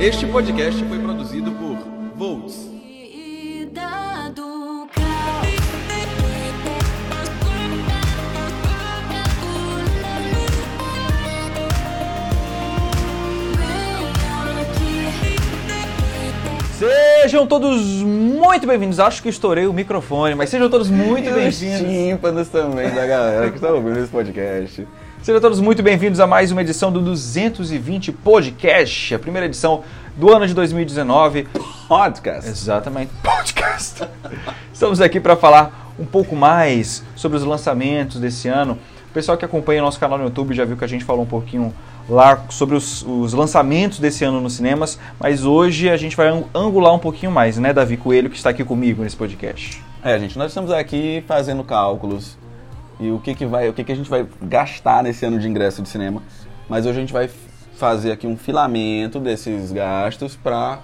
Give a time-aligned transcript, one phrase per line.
[0.00, 1.76] Este podcast foi produzido por
[2.14, 2.70] Volts.
[16.78, 19.00] Sejam todos muito bem-vindos.
[19.00, 21.80] Acho que estourei o microfone, mas sejam todos muito bem-vindos.
[21.80, 24.86] tímpanos também da galera que está ouvindo esse podcast.
[25.22, 29.82] Sejam todos muito bem-vindos a mais uma edição do 220 Podcast, a primeira edição
[30.16, 31.48] do ano de 2019.
[31.88, 32.48] Podcast.
[32.48, 34.08] Exatamente, podcast.
[34.72, 38.78] Estamos aqui para falar um pouco mais sobre os lançamentos desse ano.
[39.10, 41.28] O pessoal que acompanha nosso canal no YouTube já viu que a gente falou um
[41.28, 41.74] pouquinho
[42.08, 46.94] lá sobre os, os, lançamentos desse ano nos cinemas, mas hoje a gente vai angular
[46.94, 49.82] um pouquinho mais, né, Davi Coelho, que está aqui comigo nesse podcast.
[50.02, 52.38] É, gente, nós estamos aqui fazendo cálculos
[53.00, 55.48] e o que, que, vai, o que, que a gente vai gastar nesse ano de
[55.48, 56.22] ingresso de cinema,
[56.68, 57.30] mas hoje a gente vai
[57.76, 60.80] fazer aqui um filamento desses gastos para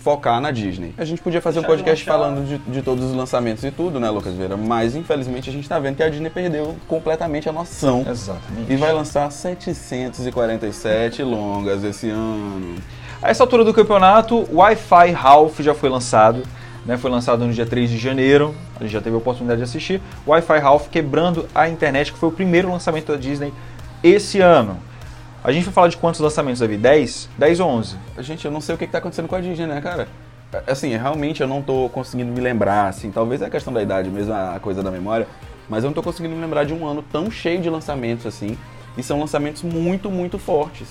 [0.00, 0.94] focar na Disney.
[0.96, 4.08] A gente podia fazer um podcast falando de, de, todos os lançamentos e tudo, né,
[4.08, 4.56] Lucas Vieira?
[4.56, 8.06] Mas infelizmente a gente está vendo que a Disney perdeu completamente a noção.
[8.08, 8.72] Exatamente.
[8.72, 12.76] E vai lançar 747 longas esse ano.
[13.22, 16.42] A essa altura do campeonato, o Wi-Fi Ralph já foi lançado.
[16.84, 19.64] Né, foi lançado no dia 3 de janeiro, a gente já teve a oportunidade de
[19.64, 20.00] assistir.
[20.26, 23.52] Wi-Fi Ralph quebrando a internet, que foi o primeiro lançamento da Disney
[24.02, 24.78] esse ano.
[25.42, 26.76] A gente vai falar de quantos lançamentos, Davi?
[26.76, 27.28] 10?
[27.38, 27.96] 10 ou 11?
[28.18, 30.08] Gente, eu não sei o que está acontecendo com a Disney, né, cara?
[30.66, 34.10] Assim, realmente eu não estou conseguindo me lembrar, assim, talvez é a questão da idade
[34.10, 35.26] mesmo, a coisa da memória,
[35.68, 38.58] mas eu não estou conseguindo me lembrar de um ano tão cheio de lançamentos, assim,
[38.98, 40.88] e são lançamentos muito, muito fortes.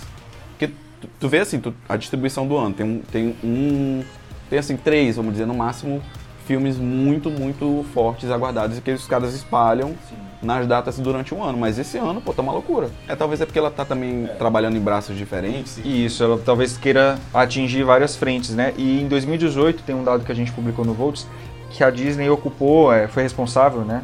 [0.52, 4.04] Porque tu, tu vê, assim, tu, a distribuição do ano, tem um, tem um,
[4.50, 6.02] tem assim, três, vamos dizer, no máximo,
[6.46, 10.16] filmes muito, muito fortes, aguardados, e que os caras espalham Sim.
[10.42, 11.58] nas datas durante um ano.
[11.58, 12.90] Mas esse ano, pô, tá uma loucura.
[13.08, 14.28] É, talvez é porque ela tá também é.
[14.30, 15.80] trabalhando em braços diferentes.
[15.86, 18.74] Isso, ela talvez queira atingir várias frentes, né?
[18.78, 21.28] E em 2018, tem um dado que a gente publicou no Volts,
[21.70, 24.02] que a Disney ocupou, é, foi responsável, né?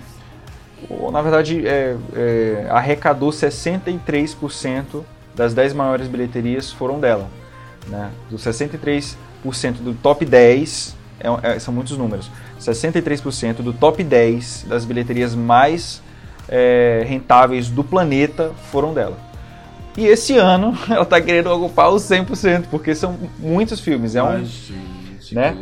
[0.87, 5.01] Ou, na verdade, é, é arrecadou 63%
[5.33, 7.27] das 10 maiores bilheterias foram dela.
[7.87, 8.11] Né?
[8.29, 9.15] Dos 63%
[9.81, 12.29] do top 10 é, é, são muitos números.
[12.59, 16.01] 63% do top 10 das bilheterias mais
[16.47, 19.17] é, rentáveis do planeta foram dela.
[19.97, 24.15] E esse ano ela está querendo ocupar os 100%, porque são muitos filmes.
[24.15, 25.55] É um, Ai, gente, né?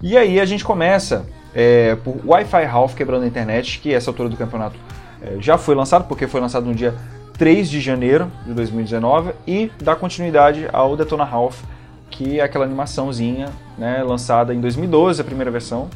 [0.00, 4.28] E aí a gente começa é, por Wi-Fi Ralph quebrando a internet, que essa altura
[4.28, 4.76] do campeonato
[5.22, 6.94] é, já foi lançado, porque foi lançado no dia
[7.36, 11.62] 3 de janeiro de 2019, e dá continuidade ao Detona Ralph,
[12.10, 15.88] que é aquela animaçãozinha né, lançada em 2012, a primeira versão.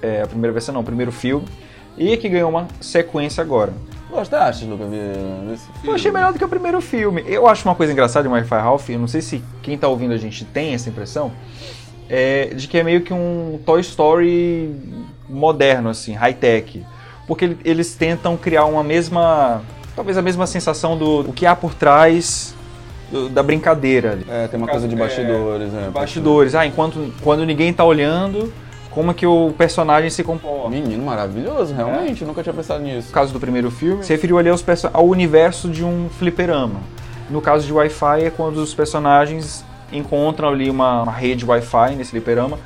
[0.00, 1.46] É, a primeira versão não, o primeiro filme.
[1.96, 3.72] E que ganhou uma sequência agora.
[4.10, 4.88] Gostaste, Lucas
[5.84, 7.22] Eu achei melhor do que o primeiro filme.
[7.26, 10.14] Eu acho uma coisa engraçada de Wi-Fi Ralph, eu não sei se quem está ouvindo
[10.14, 11.30] a gente tem essa impressão,
[12.08, 14.74] é de que é meio que um Toy Story
[15.28, 16.84] moderno, assim, high-tech.
[17.26, 19.62] Porque eles tentam criar uma mesma.
[19.94, 22.54] talvez a mesma sensação do o que há por trás
[23.30, 24.18] da brincadeira.
[24.28, 25.72] É, tem uma coisa de bastidores.
[25.74, 26.54] É, é bastidores.
[26.54, 28.52] Ah, enquanto quando ninguém tá olhando,
[28.90, 30.68] como é que o personagem se comporta.
[30.68, 32.26] Menino maravilhoso, realmente, é.
[32.26, 33.08] nunca tinha pensado nisso.
[33.08, 36.80] No caso do primeiro filme, se referiu ali aos ao universo de um fliperama.
[37.30, 42.10] No caso de Wi-Fi é quando os personagens encontram ali uma, uma rede Wi-Fi nesse
[42.10, 42.58] fliperama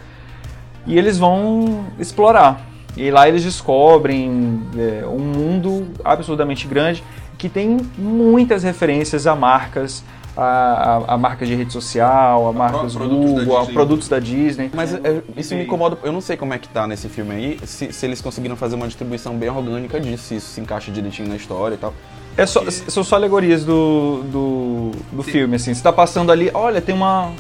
[0.86, 2.66] e eles vão explorar.
[2.97, 7.03] E lá eles descobrem é, um mundo absurdamente grande
[7.38, 10.04] que tem muitas referências a marcas
[10.37, 14.70] a, a, a marca de rede social, a marcas Google, a produtos da Disney.
[14.75, 17.59] Mas é, isso me incomoda, eu não sei como é que tá nesse filme aí,
[17.65, 21.28] se, se, eles conseguiram fazer uma distribuição bem orgânica disso, se isso se encaixa direitinho
[21.28, 21.92] na história e tal.
[22.37, 25.75] É só, são só alegorias do, do, do filme, assim.
[25.75, 27.31] Você tá passando ali, olha, tem uma.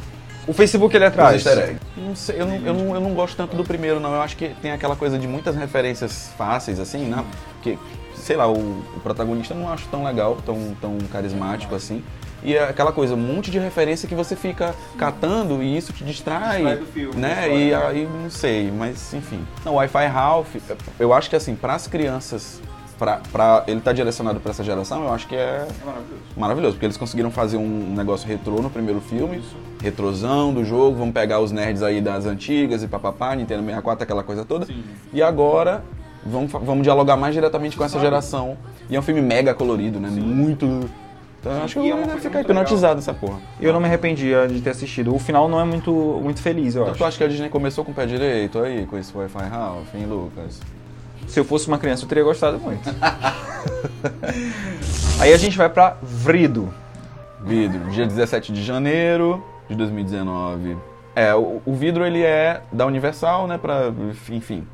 [0.46, 1.42] O Facebook ele é atrás.
[1.96, 4.12] Não sei, eu não, eu, não, eu não gosto tanto do primeiro, não.
[4.12, 7.24] Eu acho que tem aquela coisa de muitas referências fáceis, assim, né?
[7.62, 7.78] Que,
[8.14, 8.58] sei lá, o,
[8.94, 12.02] o protagonista eu não acho tão legal, tão, tão carismático assim.
[12.44, 16.04] E é aquela coisa, um monte de referência que você fica catando e isso te
[16.04, 17.56] distrai, distrai filme, né?
[17.56, 19.46] E aí não sei, mas enfim.
[19.64, 20.56] Não, Wi-Fi Ralph,
[20.98, 22.60] eu acho que assim, para as crianças,
[22.98, 26.22] para ele tá direcionado para essa geração, eu acho que é, é maravilhoso.
[26.36, 29.56] maravilhoso, porque eles conseguiram fazer um negócio retrô no primeiro filme, isso.
[29.80, 34.22] retrosão do jogo, vamos pegar os nerds aí das antigas e papapá, Nintendo 64, aquela
[34.24, 34.66] coisa toda.
[34.66, 34.82] Sim.
[35.12, 35.84] E agora
[36.24, 38.56] vamos, vamos dialogar mais diretamente com essa geração.
[38.90, 40.10] E é um filme mega colorido, né?
[40.10, 40.20] Sim.
[40.20, 40.88] Muito
[41.42, 43.40] então eu acho que eu ia ficar hipnotizado essa porra.
[43.60, 45.12] Eu não me arrependi de ter assistido.
[45.12, 45.92] O final não é muito,
[46.22, 46.98] muito feliz, eu então, acho.
[46.98, 49.92] Tu acha que a Disney começou com o pé direito aí, com esse Wi-Fi Ralph,
[49.92, 50.60] hein, Lucas?
[51.26, 52.88] Se eu fosse uma criança, eu teria gostado muito.
[55.18, 56.72] aí a gente vai pra Vrido.
[57.40, 60.76] Vrido, dia 17 de janeiro de de 2019.
[61.14, 63.92] É, o, o vidro ele é da Universal, né, pra,
[64.30, 64.64] enfim,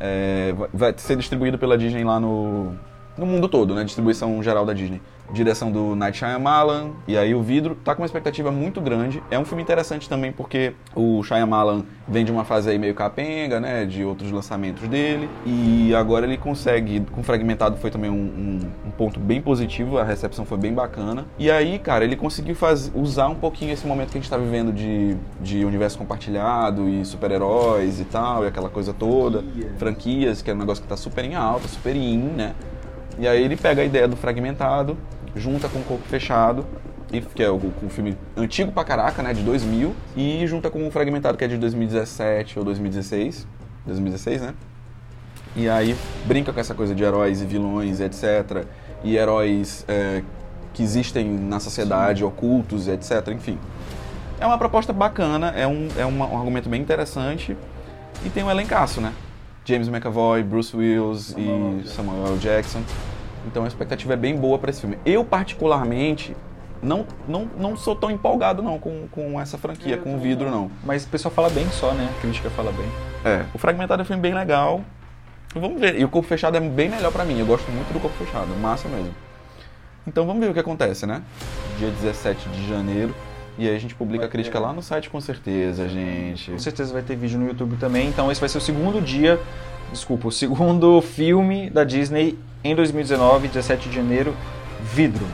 [0.00, 2.72] é, vai ser distribuído pela Disney lá no,
[3.18, 5.00] no mundo todo, né, distribuição geral da Disney.
[5.32, 9.22] Direção do Night Shyamalan, e aí o vidro tá com uma expectativa muito grande.
[9.30, 13.58] É um filme interessante também porque o Shyamalan vem de uma fase aí meio capenga,
[13.58, 18.60] né, de outros lançamentos dele, e agora ele consegue, com Fragmentado foi também um, um-
[18.86, 21.24] um ponto bem positivo, a recepção foi bem bacana.
[21.38, 24.36] E aí, cara, ele conseguiu faz, usar um pouquinho esse momento que a gente tá
[24.36, 29.42] vivendo de, de universo compartilhado e super-heróis e tal, e aquela coisa toda,
[29.78, 32.54] franquias, que é um negócio que tá super em alta, super in, né?
[33.18, 34.96] E aí ele pega a ideia do fragmentado,
[35.36, 36.64] junta com o corpo fechado,
[37.12, 40.86] e- que é o, o filme antigo pra caraca, né, de 2000, e junta com
[40.86, 43.46] o fragmentado que é de 2017 ou 2016,
[43.86, 44.54] 2016, né?
[45.56, 45.94] E aí
[46.26, 48.64] brinca com essa coisa de heróis e vilões, etc.
[49.04, 50.22] E heróis é,
[50.72, 53.28] que existem na sociedade, ocultos, etc.
[53.28, 53.58] Enfim.
[54.40, 57.56] É uma proposta bacana, é um, é um argumento bem interessante.
[58.24, 59.12] E tem um elencaço, né?
[59.64, 62.38] James McAvoy, Bruce Willis e Samuel L.
[62.38, 62.82] Jackson.
[63.46, 64.98] Então a expectativa é bem boa para esse filme.
[65.04, 66.36] Eu, particularmente,
[66.82, 70.70] não, não, não sou tão empolgado não com, com essa franquia, com o vidro, não.
[70.84, 72.08] Mas o pessoal fala bem só, né?
[72.16, 72.86] A crítica fala bem.
[73.24, 74.82] É, o Fragmentado é um filme bem legal.
[75.54, 75.98] Vamos ver.
[75.98, 77.38] E o Corpo Fechado é bem melhor pra mim.
[77.38, 78.48] Eu gosto muito do Corpo Fechado.
[78.56, 79.14] Massa mesmo.
[80.06, 81.22] Então vamos ver o que acontece, né?
[81.78, 83.14] Dia 17 de janeiro.
[83.56, 86.50] E aí a gente publica a crítica lá no site com certeza, gente.
[86.50, 88.08] Com certeza vai ter vídeo no YouTube também.
[88.08, 89.40] Então esse vai ser o segundo dia,
[89.92, 94.34] desculpa, o segundo filme da Disney em 2019, 17 de janeiro,
[94.92, 95.26] Vidro,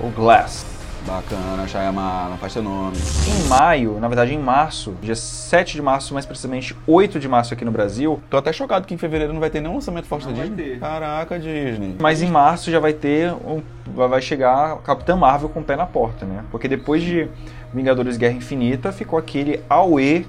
[0.00, 0.69] ou Glass.
[1.06, 2.96] Bacana, Shyamalan, faz seu nome.
[3.26, 7.54] Em maio, na verdade em março, dia 7 de março, mais precisamente 8 de março
[7.54, 10.26] aqui no Brasil, Tô até chocado que em fevereiro não vai ter nenhum lançamento forte
[10.28, 10.64] da vai Disney.
[10.72, 10.78] ter.
[10.80, 11.96] Caraca, Disney.
[11.98, 15.86] mas em março já vai ter, um, vai chegar Capitã Marvel com o pé na
[15.86, 16.44] porta, né?
[16.50, 17.28] Porque depois de
[17.72, 20.24] Vingadores Guerra Infinita, ficou aquele auê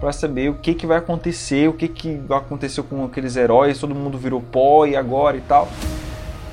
[0.00, 3.94] pra saber o que, que vai acontecer, o que, que aconteceu com aqueles heróis, todo
[3.94, 5.68] mundo virou pó e agora e tal.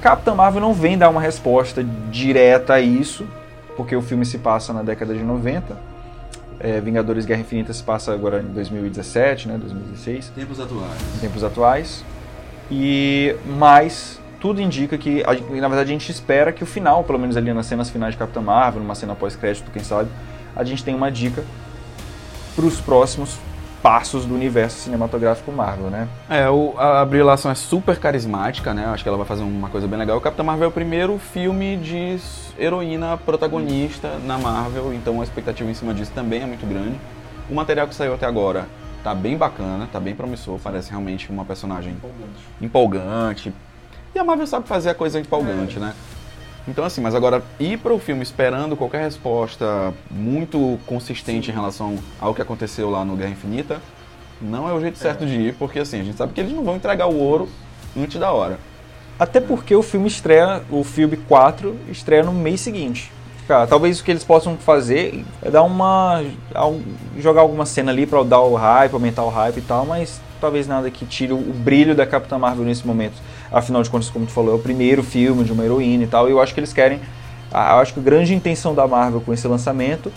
[0.02, 3.25] Capitã Marvel não vem dar uma resposta direta a isso,
[3.81, 5.75] porque o filme se passa na década de 90.
[6.60, 11.01] É, Vingadores Guerra Infinita se passa agora em 2017, né, 2016 Tempos atuais.
[11.16, 12.06] em tempos atuais.
[12.69, 17.18] E mas tudo indica que, a- na verdade, a gente espera que o final, pelo
[17.18, 20.10] menos ali nas cenas finais de Capitã Marvel, numa cena pós-crédito, quem sabe,
[20.56, 21.44] a gente tem uma dica
[22.56, 23.39] para os próximos
[23.81, 26.07] passos do universo cinematográfico Marvel, né?
[26.30, 28.86] É, o, a Brie Larson é super carismática, né?
[28.86, 30.18] Acho que ela vai fazer uma coisa bem legal.
[30.18, 32.18] O Capitão Marvel é o primeiro filme de
[32.57, 37.00] heroína protagonista na Marvel, então a expectativa em cima disso também é muito grande.
[37.50, 38.68] O material que saiu até agora
[39.04, 41.98] tá bem bacana, tá bem promissor, parece realmente uma personagem
[42.62, 43.51] empolgante.
[44.13, 45.94] E a Marvel sabe fazer a coisa empolgante, né?
[46.68, 51.98] Então assim, mas agora ir para o filme esperando qualquer resposta muito consistente em relação
[52.19, 53.81] ao que aconteceu lá no Guerra Infinita,
[54.42, 56.63] não é o jeito certo de ir, porque assim, a gente sabe que eles não
[56.63, 57.48] vão entregar o ouro
[57.98, 58.60] antes da hora.
[59.19, 63.12] Até porque o filme estreia, o filme 4 estreia no mês seguinte.
[63.48, 66.24] Cara, talvez o que eles possam fazer é dar uma.
[67.18, 70.67] jogar alguma cena ali pra dar o hype, aumentar o hype e tal, mas talvez
[70.67, 73.13] nada que tire o, brilho da Capitã Marvel nesse momento.
[73.51, 76.27] Afinal de contas, como tu falou, é o primeiro filme de uma heroína e tal,
[76.27, 76.99] e eu acho que eles querem.
[77.51, 80.11] Eu acho que a grande intenção da Marvel com esse lançamento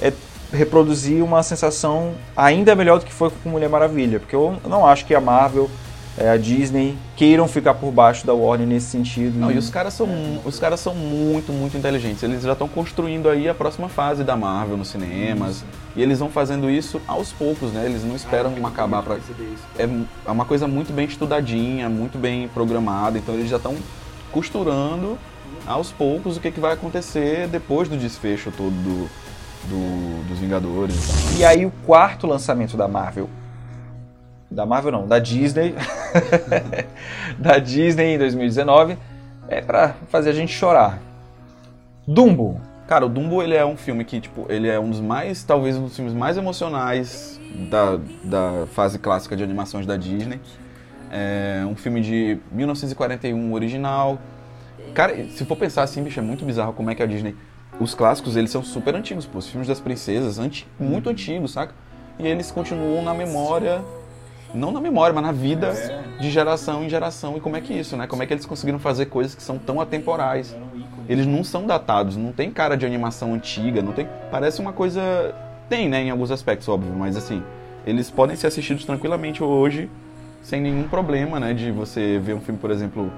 [0.00, 0.12] é
[0.52, 5.06] reproduzir uma sensação ainda melhor do que foi com Mulher Maravilha, porque eu não acho
[5.06, 5.70] que a Marvel,
[6.18, 9.38] eh, a Disney queiram ficar por baixo da Warner nesse sentido.
[9.38, 10.08] Não, e os caras são,
[10.44, 12.22] os caras são muito, muito inteligentes.
[12.22, 15.64] Eles já estão construindo aí a próxima fase da Marvel nos cinemas.
[15.96, 17.84] E eles vão fazendo isso aos poucos, né?
[17.86, 19.16] Eles não esperam acabar pra.
[19.78, 19.88] É,
[20.26, 23.18] é uma coisa muito bem estudadinha, muito bem programada.
[23.18, 23.74] Então eles já estão
[24.30, 25.18] costurando
[25.66, 29.08] aos poucos o que, que vai acontecer depois do desfecho todo do,
[29.68, 30.96] do- dos Vingadores.
[31.38, 33.28] E aí o quarto lançamento da Marvel,
[34.50, 35.74] da Marvel não, da Disney,
[37.38, 38.96] da Disney em 2019,
[39.48, 41.00] é pra fazer a gente chorar.
[42.06, 42.60] Dumbo.
[42.86, 45.76] Cara, o Dumbo ele é um filme que, tipo, ele é um dos mais, talvez
[45.76, 47.40] um dos filmes mais emocionais
[47.70, 50.40] da, da fase clássica de animações da Disney.
[51.10, 54.18] É um filme de 1941 original.
[54.94, 57.36] Cara, se for pensar assim, bicho, é muito bizarro como é que a Disney.
[57.78, 59.38] Os clássicos, eles são super antigos, pô.
[59.38, 61.74] Os filmes das princesas, anti, muito antigos, saca?
[62.18, 63.82] E eles continuam na memória.
[64.54, 65.72] Não na memória, mas na vida
[66.20, 67.36] de geração em geração.
[67.36, 68.06] E como é que isso, né?
[68.06, 70.54] Como é que eles conseguiram fazer coisas que são tão atemporais?
[71.08, 74.08] Eles não são datados, não tem cara de animação antiga, não tem.
[74.30, 75.34] Parece uma coisa.
[75.68, 77.42] Tem, né, em alguns aspectos, óbvio, mas assim,
[77.86, 79.90] eles podem ser assistidos tranquilamente hoje,
[80.42, 81.54] sem nenhum problema, né?
[81.54, 83.10] De você ver um filme, por exemplo,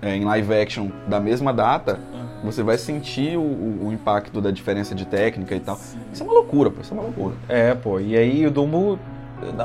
[0.00, 1.98] é, em live action da mesma data
[2.44, 5.78] Você vai sentir o, o, o impacto da diferença de técnica e tal.
[6.12, 6.80] Isso é uma loucura, pô.
[6.80, 7.34] Isso é uma loucura.
[7.48, 7.98] É, pô.
[7.98, 8.98] E aí o Dumbo.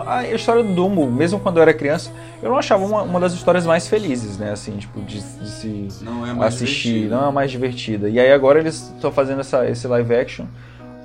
[0.05, 2.11] A história do Dumbo, mesmo quando eu era criança,
[2.43, 4.51] eu não achava uma, uma das histórias mais felizes, né?
[4.51, 7.15] Assim, tipo, de, de se Não é mais assistir, divertido.
[7.15, 8.09] não é a mais divertida.
[8.09, 10.45] E aí agora eles estão fazendo essa, esse live action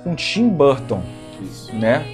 [0.03, 1.01] com Tim Burton,
[1.41, 1.73] Isso.
[1.75, 2.05] né?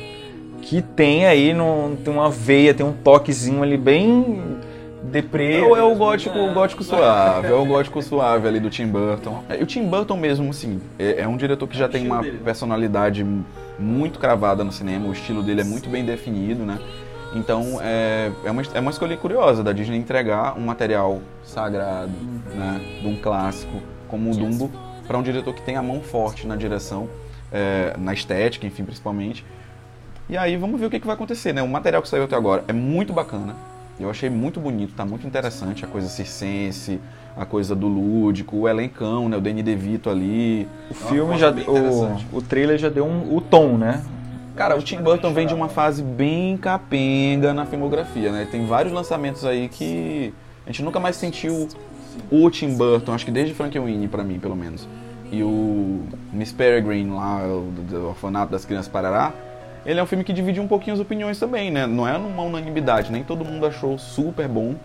[0.62, 4.57] Que tem aí num, tem uma veia, tem um toquezinho ali bem
[5.03, 5.57] deprê.
[5.57, 8.88] É, o- é o gótico, o gótico suave, é o gótico suave ali do Tim
[8.88, 9.43] Burton.
[9.50, 12.24] É, e o Tim Burton mesmo, assim, é, é um diretor que já tem uma
[12.24, 13.25] personalidade
[13.84, 16.80] muito cravada no cinema, o estilo dele é muito bem definido, né?
[17.36, 22.12] Então é, é, uma, é uma escolha curiosa da Disney entregar um material sagrado,
[22.54, 24.72] né, de um clássico como o Dumbo,
[25.08, 27.10] para um diretor que tem a mão forte na direção,
[27.52, 29.44] é, na estética, enfim, principalmente.
[30.30, 31.62] E aí vamos ver o que, que vai acontecer, né?
[31.62, 33.56] O material que saiu até agora é muito bacana.
[34.00, 37.00] Eu achei muito bonito, tá muito interessante a coisa circense,
[37.36, 39.38] a coisa do lúdico, o elencão, né?
[39.38, 40.68] O Danny DeVito ali.
[40.90, 41.50] O filme já.
[42.32, 44.04] O, o trailer já deu um, o tom, né?
[44.56, 48.48] Cara, o Tim Burton vem de uma fase bem capenga na filmografia, né?
[48.52, 50.32] Tem vários lançamentos aí que
[50.66, 51.68] a gente nunca mais sentiu
[52.32, 54.88] o Tim Burton, acho que desde Frankenweenie pra mim, pelo menos.
[55.32, 59.34] E o Miss Peregrine lá, o do- Orfanato das Crianças Parará,
[59.84, 61.88] ele é um filme que divide um pouquinho as opiniões também, né?
[61.88, 64.75] Não é numa unanimidade, nem todo mundo achou super bom.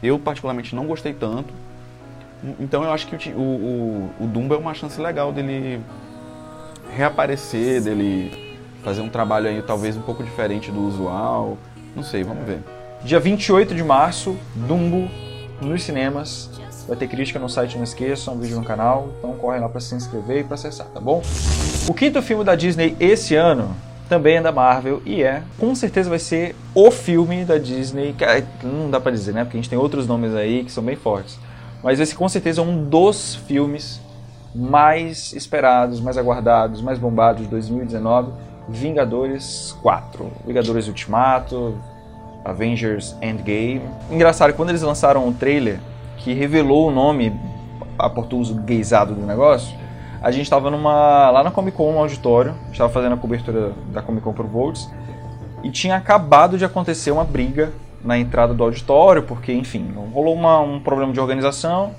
[0.00, 1.52] Eu, particularmente, não gostei tanto.
[2.60, 5.80] Então eu acho que o, o, o, Dumbo é uma chance legal dele
[6.94, 11.58] reaparecer, dele fazer um trabalho aí talvez um pouco diferente do usual.
[11.94, 12.60] Não sei, vamos ver.
[13.02, 15.08] Dia 28 de março, Dumbo
[15.60, 16.50] nos cinemas.
[16.86, 19.08] Vai ter crítica no site, não esqueçam, um vídeo no canal.
[19.18, 21.22] Então corre lá para se inscrever e para acessar, tá bom?
[21.88, 23.74] O quinto filme da Disney esse ano
[24.08, 28.14] também é da Marvel e é, com certeza vai ser o filme da Disney.
[28.16, 28.24] que,
[28.64, 29.44] Não dá pra dizer, né?
[29.44, 31.38] Porque a gente tem outros nomes aí que são bem fortes.
[31.86, 34.00] Mas esse com certeza é um dos filmes
[34.52, 38.32] mais esperados, mais aguardados, mais bombados de 2019.
[38.68, 40.28] Vingadores 4.
[40.44, 41.78] Vingadores Ultimato,
[42.44, 43.82] Avengers Endgame.
[44.10, 45.78] Engraçado, quando eles lançaram o trailer
[46.16, 47.32] que revelou o nome,
[47.96, 49.72] aportou o uso gaysado do negócio,
[50.20, 54.02] a gente estava numa, lá na Comic Con, no auditório, estava fazendo a cobertura da
[54.02, 54.90] Comic Con pro Volts,
[55.62, 57.72] e tinha acabado de acontecer uma briga
[58.06, 61.92] na entrada do auditório, porque, enfim, rolou uma- um problema de organização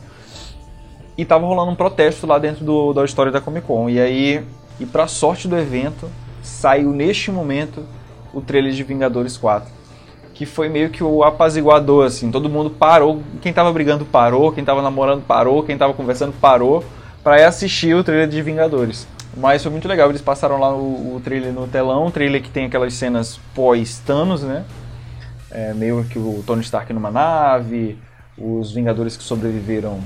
[1.17, 3.89] e tava rolando um protesto lá dentro do, do auditório da Comic Con.
[3.89, 4.43] E aí,
[4.79, 6.09] e pra sorte do evento,
[6.41, 7.83] saiu neste momento
[8.33, 9.69] o trailer de Vingadores 4.
[10.33, 14.63] Que foi meio que o apaziguador, assim, todo mundo parou, quem tava brigando parou, quem
[14.63, 16.83] tava namorando parou, quem tava conversando parou,
[17.23, 19.07] pra ir assistir o trailer de Vingadores.
[19.35, 22.49] Mas foi muito legal, eles passaram lá o, o trailer no telão, o trailer que
[22.49, 24.63] tem aquelas cenas pós-Thanos, né?
[25.49, 27.97] É, meio que o Tony Stark numa nave,
[28.37, 29.99] os Vingadores que sobreviveram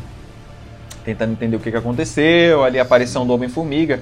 [1.04, 4.00] tentando entender o que, que aconteceu, ali a aparição do Homem-Formiga.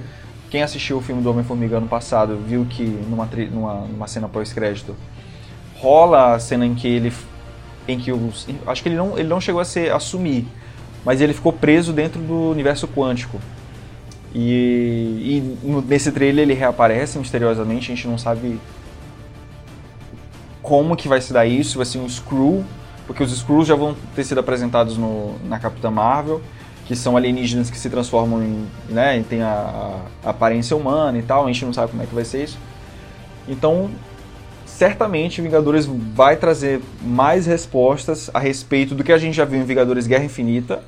[0.50, 4.94] Quem assistiu o filme do Homem-Formiga ano passado viu que numa, numa, numa cena pós-crédito
[5.76, 7.12] rola a cena em que ele.
[7.88, 8.46] em que os.
[8.66, 10.46] Acho que ele não, ele não chegou a ser assumir,
[11.04, 13.40] mas ele ficou preso dentro do universo quântico.
[14.34, 18.60] E, e nesse trailer ele reaparece misteriosamente, a gente não sabe
[20.62, 22.64] como que vai se dar isso, vai ser um Skrull,
[23.06, 26.40] porque os Skrulls já vão ter sido apresentados no, na Capitã Marvel,
[26.86, 31.44] que são alienígenas que se transformam em, né, tem a, a aparência humana e tal,
[31.44, 32.58] a gente não sabe como é que vai ser isso.
[33.48, 33.90] Então,
[34.66, 39.64] certamente Vingadores vai trazer mais respostas a respeito do que a gente já viu em
[39.64, 40.82] Vingadores Guerra Infinita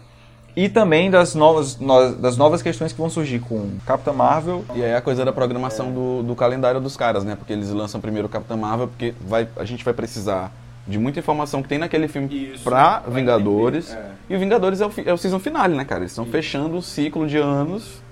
[0.54, 4.84] e também das novas, no- das novas questões que vão surgir com Capitã Marvel E
[4.84, 7.34] aí a coisa da programação do, do calendário dos caras, né?
[7.36, 10.52] Porque eles lançam primeiro o Capitão Marvel, porque vai, a gente vai precisar
[10.86, 12.28] de muita informação que tem naquele filme
[12.64, 13.96] pra Vingadores.
[14.28, 16.00] E o Vingadores é o, é o season finale, né, cara?
[16.02, 18.02] Eles estão fechando o ciclo de anos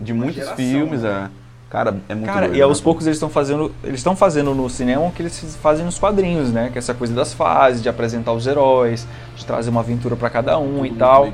[0.00, 1.28] de muitos filmes, é.
[1.70, 2.84] Cara, é muito Cara, doido, e aos né?
[2.84, 6.50] poucos eles estão fazendo, eles estão fazendo no cinema o que eles fazem nos quadrinhos,
[6.50, 6.68] né?
[6.68, 10.28] Que é essa coisa das fases, de apresentar os heróis, de trazer uma aventura pra
[10.28, 11.28] cada um e tal.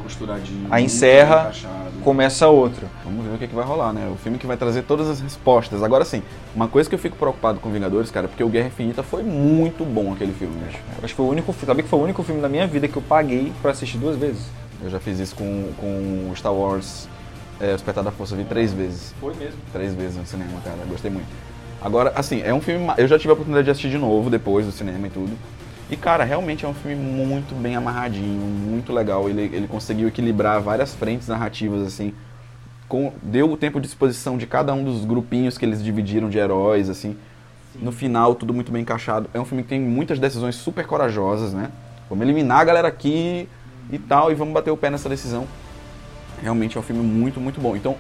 [0.71, 1.53] Aí encerra,
[2.05, 2.87] começa outra.
[3.03, 4.11] Vamos ver o que, que vai rolar, né?
[4.13, 5.83] O filme que vai trazer todas as respostas.
[5.83, 6.23] Agora sim,
[6.55, 9.87] uma coisa que eu fico preocupado com Vingadores, cara, porque o Guerra Infinita foi muito
[9.87, 10.69] bom aquele filme, né?
[10.99, 12.87] Eu acho que foi o único, sabia que foi o único filme da minha vida
[12.87, 14.43] que eu paguei pra assistir duas vezes.
[14.85, 17.09] Eu já fiz isso com, com o Star Wars
[17.61, 19.15] é, O Despertar da Força, eu vi três vezes.
[19.21, 19.59] Foi mesmo.
[19.73, 20.79] Três vezes no cinema, cara.
[20.89, 21.27] Gostei muito.
[21.81, 22.87] Agora, assim, é um filme.
[22.97, 25.33] Eu já tive a oportunidade de assistir de novo depois do cinema e tudo.
[25.89, 29.29] E, cara, realmente é um filme muito bem amarradinho, muito legal.
[29.29, 32.13] Ele, ele conseguiu equilibrar várias frentes narrativas, assim.
[32.89, 36.39] Com, deu o tempo de exposição de cada um dos grupinhos que eles dividiram de
[36.39, 37.17] heróis, assim.
[37.81, 39.29] No final, tudo muito bem encaixado.
[39.33, 41.71] É um filme que tem muitas decisões super corajosas, né?
[42.09, 43.49] Vamos eliminar a galera aqui
[43.91, 45.47] e tal, e vamos bater o pé nessa decisão.
[46.43, 47.77] Realmente é um filme muito, muito bom.
[47.77, 47.97] Então,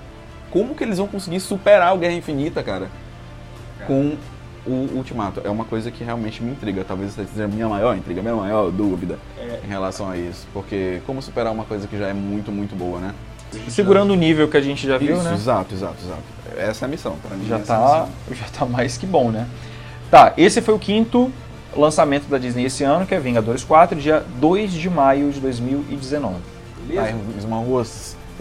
[0.50, 2.88] como que eles vão conseguir superar o Guerra Infinita, cara,
[3.86, 4.16] com
[4.66, 5.40] o Ultimato?
[5.44, 6.84] É uma coisa que realmente me intriga.
[6.84, 9.18] Talvez seja a minha maior intriga, a minha maior dúvida
[9.64, 10.46] em relação a isso.
[10.52, 13.14] Porque como superar uma coisa que já é muito, muito boa, né?
[13.68, 15.34] Segurando o nível que a gente já viu, Isso, né?
[15.34, 16.22] exato, exato, exato.
[16.56, 17.16] Essa é a missão.
[17.26, 18.36] Pra mim, Já essa é a tá, missão.
[18.46, 19.46] já tá mais que bom, né?
[20.10, 21.32] Tá, esse foi o quinto
[21.74, 26.34] lançamento da Disney esse ano, que é Vingadores 4, dia 2 de maio de 2019.
[26.98, 27.14] Ai,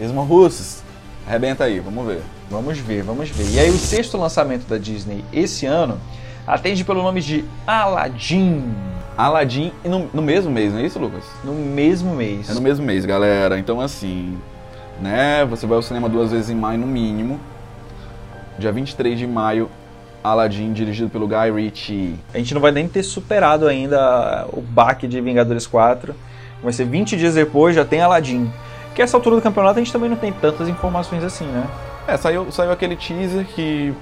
[0.00, 0.82] Esmarruços.
[1.26, 2.22] Arrebenta aí, vamos ver.
[2.48, 3.50] Vamos ver, vamos ver.
[3.50, 5.98] E aí o sexto lançamento da Disney esse ano
[6.46, 8.62] atende pelo nome de Aladdin,
[9.16, 11.24] Aladdin no, no mesmo mês, não é isso, Lucas?
[11.42, 12.48] no mesmo mês.
[12.48, 13.58] É no mesmo mês, galera.
[13.58, 14.38] Então, assim,
[15.00, 15.44] né?
[15.46, 17.40] Você vai ao cinema duas vezes em maio, no mínimo.
[18.58, 19.68] Dia 23 de maio,
[20.22, 22.14] Aladdin, dirigido pelo Guy Ritchie.
[22.32, 26.14] A gente não vai nem ter superado ainda o baque de Vingadores 4.
[26.62, 28.50] Vai ser 20 dias depois, já tem Aladdin.
[28.96, 31.68] Que essa altura do campeonato a gente também não tem tantas informações assim, né?
[32.08, 33.94] É, saiu, saiu aquele teaser que,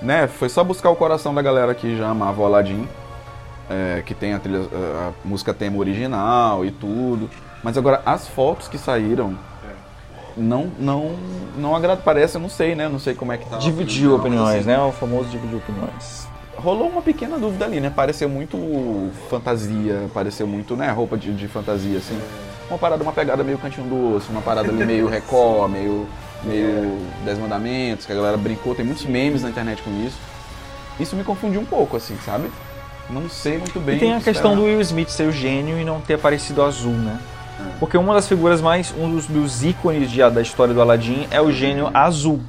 [0.00, 2.88] né, foi só buscar o coração da galera que já amava o Aladdin.
[3.70, 7.30] é, que tem a, trilha, a música tema original e tudo.
[7.62, 9.38] Mas agora, as fotos que saíram
[10.36, 11.16] não, não,
[11.56, 12.02] não agradam.
[12.04, 12.88] Parece, eu não sei, né?
[12.88, 13.58] Não sei como é que tá.
[13.58, 14.80] Dividiu opiniões, assim, né?
[14.80, 16.26] O famoso dividiu opiniões.
[16.56, 17.90] rolou uma pequena dúvida ali, né?
[17.94, 22.18] Pareceu muito fantasia, pareceu muito, né, roupa de, de fantasia, assim.
[22.70, 26.06] Uma parada, uma pegada meio cantinho do osso, uma parada ali meio recó, meio,
[26.44, 30.16] meio Dez Mandamentos, que a galera brincou, tem muitos memes na internet com isso.
[30.98, 32.50] Isso me confundiu um pouco, assim, sabe?
[33.08, 33.96] Não sei muito bem.
[33.96, 34.62] E tem o a que questão do.
[34.62, 37.18] Will Smith ser o gênio e não ter aparecido azul, né?
[37.78, 41.40] Porque uma das figuras mais, um dos, dos ícones de- da história do Aladdin é
[41.42, 42.40] o gênio azul,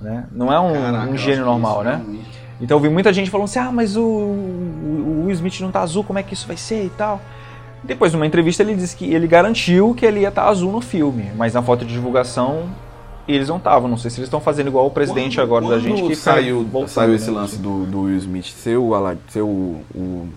[0.00, 0.24] né?
[0.32, 1.92] Não é um, Caraca, um gênio normal, né?
[1.96, 2.28] realmente-
[2.60, 5.80] Então eu vi muita gente falando assim, ah, mas o, o Will Smith não tá
[5.80, 7.20] azul, como é que isso vai ser e tal.
[7.82, 11.30] Depois, numa entrevista, ele disse que ele garantiu que ele ia estar azul no filme,
[11.36, 12.64] mas na foto de divulgação
[13.26, 13.88] eles não estavam.
[13.88, 16.16] Não sei se eles estão fazendo igual o presidente Quando- agora da quando gente que
[16.16, 17.36] saiu, voltando, saiu esse né?
[17.38, 20.28] lance do, do Will Smith ser o Aladdin, ser o, o-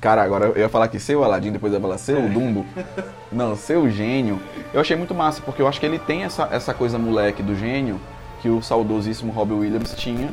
[0.00, 2.28] Cara, agora eu ia falar que ser o Aladdin, depois eu ia falar ser o
[2.28, 2.66] Dumbo.
[3.32, 4.38] Não, ser o gênio.
[4.74, 7.56] Eu achei muito massa, porque eu acho que ele tem essa, essa coisa moleque do
[7.56, 7.98] gênio
[8.42, 10.28] que o saudosíssimo Robbie Williams tinha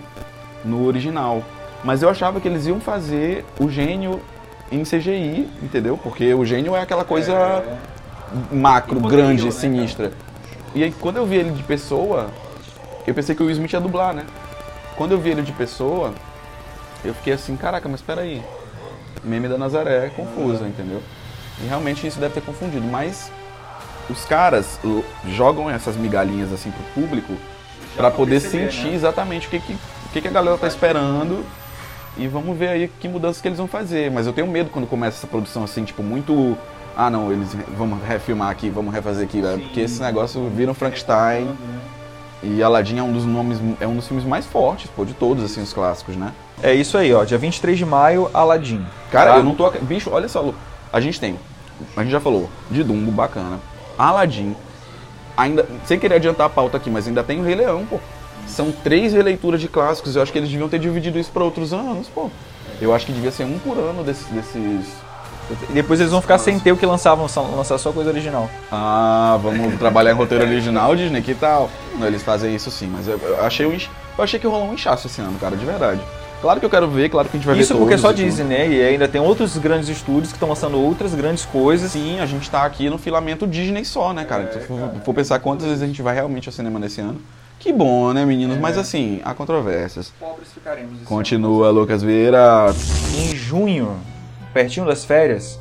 [0.66, 1.42] no original.
[1.86, 4.20] Mas eu achava que eles iam fazer o gênio
[4.72, 5.98] em CGI, entendeu?
[5.98, 7.64] Porque o gênio é aquela coisa
[8.52, 10.12] macro, grande, sinistra.
[10.74, 12.30] E aí quando eu vi ele de pessoa,
[13.06, 14.26] eu pensei que o Will Smith ia dublar, né?
[14.96, 16.14] Quando eu vi ele de pessoa,
[17.04, 18.42] eu fiquei assim, caraca, mas peraí.
[19.24, 21.02] Meme da Nazaré é confusa, entendeu?
[21.62, 22.86] E realmente isso deve ter confundido.
[22.86, 23.32] Mas
[24.10, 24.80] os caras
[25.28, 27.34] jogam essas migalhinhas assim pro público
[27.96, 28.96] pra poder perceber, sentir né?
[28.96, 31.46] exatamente o que, que, o que, que a galera tá esperando.
[32.18, 34.12] E vamos ver aí que mudanças que eles vão fazer.
[34.12, 36.58] Mas eu tenho medo quando começa essa produção assim, tipo, muito.
[36.96, 39.58] Ah não, eles vamos refilmar aqui, vamos refazer aqui, né?
[39.62, 41.48] porque esse negócio vira um Frankenstein.
[42.44, 45.44] E Aladdin é um dos nomes, é um dos filmes mais fortes, pô, de todos,
[45.44, 46.32] assim, os clássicos, né?
[46.64, 47.24] É isso aí, ó.
[47.24, 48.84] Dia 23 de maio, Aladdin.
[49.12, 49.38] Cara, Tá?
[49.38, 49.70] eu não tô.
[49.82, 50.56] Bicho, olha só, Lu.
[50.92, 51.40] A gente tem.
[51.96, 53.60] A gente já falou de Dumbo, bacana.
[53.98, 54.56] Aladdin.
[55.38, 55.66] Ainda.
[55.86, 58.00] Sem querer adiantar a pauta aqui, mas ainda tem o Rei Leão, pô.
[58.48, 60.16] São três releituras de clássicos.
[60.16, 62.30] Eu acho que eles deviam ter dividido isso para outros anos, pô.
[62.82, 64.26] Eu acho que devia ser um por ano desses.
[64.28, 64.88] desses...
[65.70, 68.50] Depois eles vão ficar sem ter o que lançavam, lançar só coisa original.
[68.72, 71.70] Ah, vamos trabalhar em roteiro original, Disney, que tal?
[71.98, 74.74] Não, eles fazem isso sim, mas eu, eu achei um, eu achei que rolou um
[74.74, 76.00] inchaço esse ano, cara, de verdade.
[76.42, 78.12] Claro que eu quero ver, claro que a gente vai Isso ver porque é só.
[78.12, 78.68] Disney, né?
[78.68, 81.92] E ainda tem outros grandes estúdios que estão lançando outras grandes coisas.
[81.92, 84.44] Sim, a gente tá aqui no filamento Disney só, né, cara?
[84.44, 87.22] Então, se for, for pensar quantas vezes a gente vai realmente ao cinema nesse ano.
[87.62, 88.58] Que bom, né, meninos?
[88.58, 90.12] Mas assim, há controvérsias.
[90.20, 91.04] Pobres ficaremos.
[91.04, 92.74] Continua, Lucas Vieira.
[93.16, 94.00] Em junho,
[94.52, 95.60] pertinho das férias,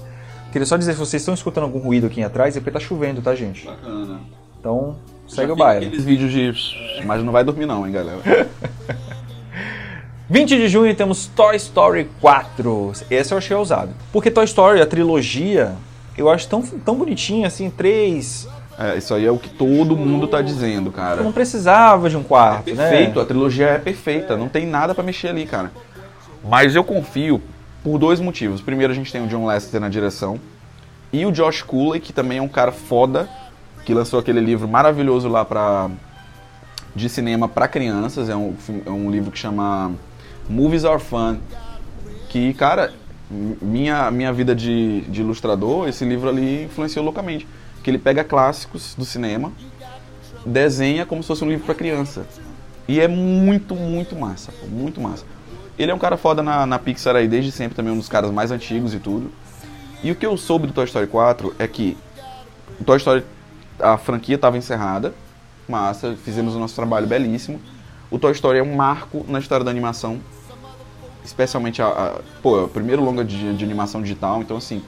[0.51, 3.21] queria só dizer, se vocês estão escutando algum ruído aqui atrás, é porque tá chovendo,
[3.21, 3.67] tá, gente?
[3.67, 4.19] Bacana.
[4.59, 4.97] Então,
[5.29, 5.89] segue o baile.
[5.89, 7.05] Aqueles vídeos de.
[7.05, 8.19] Mas não vai dormir, não, hein, galera?
[10.31, 12.93] 20 de junho temos Toy Story 4.
[13.11, 13.93] Esse eu achei ousado.
[14.11, 15.75] Porque Toy Story, a trilogia,
[16.17, 18.49] eu acho tão, tão bonitinha, assim, três.
[18.81, 21.23] É, isso aí é o que todo mundo tá dizendo, cara.
[21.23, 23.23] Não precisava de um quarto, Perfeito, né?
[23.23, 25.71] a trilogia é perfeita, não tem nada pra mexer ali, cara.
[26.43, 27.43] Mas eu confio
[27.85, 28.62] por dois motivos.
[28.62, 30.40] Primeiro, a gente tem o John Lasseter na direção
[31.12, 33.29] e o Josh Cooley, que também é um cara foda,
[33.85, 35.90] que lançou aquele livro maravilhoso lá pra,
[36.97, 38.31] de cinema pra crianças.
[38.31, 38.55] É um,
[38.87, 39.93] é um livro que chama
[40.49, 41.37] Movies Are Fun.
[42.31, 42.95] Que, cara,
[43.31, 47.47] minha, minha vida de, de ilustrador, esse livro ali influenciou loucamente.
[47.83, 49.53] Que ele pega clássicos do cinema,
[50.45, 52.27] desenha como se fosse um livro para criança.
[52.88, 55.25] E é muito, muito massa, pô, muito massa.
[55.79, 58.31] Ele é um cara foda na, na Pixar aí desde sempre, também um dos caras
[58.31, 59.31] mais antigos e tudo.
[60.03, 61.97] E o que eu soube do Toy Story 4 é que
[62.85, 63.25] Toy Story,
[63.79, 65.14] a franquia estava encerrada,
[65.69, 67.61] massa, fizemos o nosso trabalho belíssimo.
[68.11, 70.21] O Toy Story é um marco na história da animação,
[71.25, 74.83] especialmente a, a pô, é o primeiro longa de, de animação digital, então assim,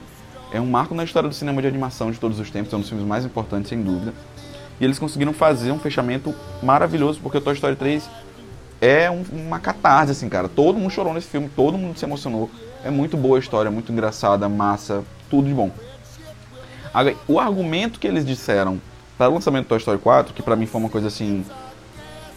[0.53, 2.79] é um marco na história do cinema de animação de todos os tempos, é um
[2.79, 4.13] dos filmes mais importantes, sem dúvida.
[4.79, 8.07] E eles conseguiram fazer um fechamento maravilhoso, porque o Toy Story 3
[8.79, 10.47] é um, uma catarse, assim, cara.
[10.47, 12.51] Todo mundo chorou nesse filme, todo mundo se emocionou.
[12.85, 15.71] É muito boa a história, muito engraçada, massa, tudo de bom.
[17.27, 18.79] O argumento que eles disseram
[19.17, 21.43] para o lançamento do Toy Story 4, que para mim foi uma coisa assim.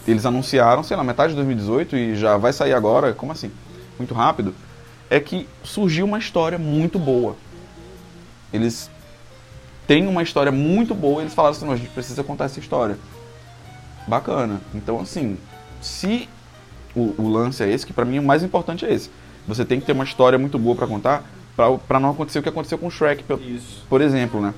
[0.08, 3.50] Eles anunciaram, sei lá, metade de 2018 e já vai sair agora, como assim?
[3.98, 4.54] Muito rápido.
[5.10, 7.36] É que surgiu uma história muito boa.
[8.56, 8.90] Eles
[9.86, 12.98] têm uma história muito boa e eles falaram assim: a gente precisa contar essa história.
[14.06, 14.60] Bacana.
[14.74, 15.36] Então, assim,
[15.80, 16.28] se
[16.94, 19.10] o, o lance é esse, que para mim o mais importante é esse.
[19.46, 21.24] Você tem que ter uma história muito boa para contar,
[21.86, 23.40] para não acontecer o que aconteceu com o Shrek, por,
[23.88, 24.52] por exemplo, né?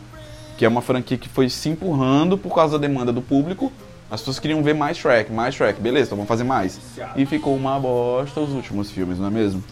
[0.56, 3.72] Que é uma franquia que foi se empurrando por causa da demanda do público.
[4.11, 6.80] As pessoas queriam ver mais Shrek, mais Shrek, beleza, então vamos fazer mais.
[7.14, 9.62] E ficou uma bosta os últimos filmes, não é mesmo?